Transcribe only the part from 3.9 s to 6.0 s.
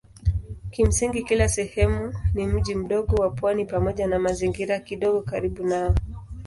na mazingira kidogo karibu nao.